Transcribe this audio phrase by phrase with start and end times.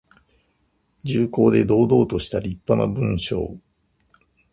[1.03, 3.59] 重厚で堂々としたりっぱな文章。